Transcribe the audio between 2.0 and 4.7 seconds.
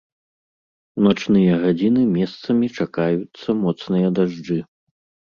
месцамі чакаюцца моцныя дажджы.